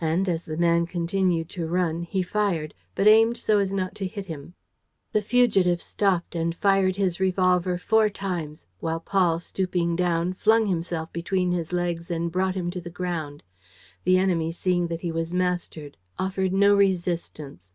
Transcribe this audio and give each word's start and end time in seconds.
And, 0.00 0.26
as 0.26 0.46
the 0.46 0.56
man 0.56 0.86
continued 0.86 1.50
to 1.50 1.66
run, 1.66 2.00
he 2.04 2.22
fired, 2.22 2.72
but 2.94 3.06
aimed 3.06 3.36
so 3.36 3.58
as 3.58 3.74
not 3.74 3.94
to 3.96 4.06
hit 4.06 4.24
him. 4.24 4.54
The 5.12 5.20
fugitive 5.20 5.82
stopped 5.82 6.34
and 6.34 6.54
fired 6.56 6.96
his 6.96 7.20
revolver 7.20 7.76
four 7.76 8.08
times, 8.08 8.66
while 8.78 9.00
Paul, 9.00 9.38
stooping 9.38 9.96
down, 9.96 10.32
flung 10.32 10.64
himself 10.64 11.12
between 11.12 11.52
his 11.52 11.74
legs 11.74 12.10
and 12.10 12.32
brought 12.32 12.54
him 12.54 12.70
to 12.70 12.80
the 12.80 12.88
ground. 12.88 13.42
The 14.04 14.16
enemy, 14.16 14.50
seeing 14.50 14.86
that 14.86 15.02
he 15.02 15.12
was 15.12 15.34
mastered, 15.34 15.98
offered 16.18 16.54
no 16.54 16.74
resistance. 16.74 17.74